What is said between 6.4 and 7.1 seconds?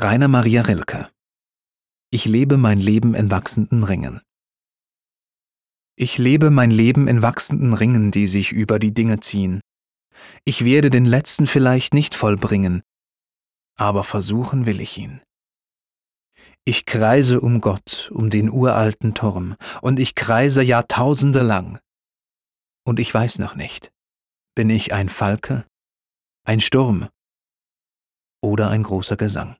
mein Leben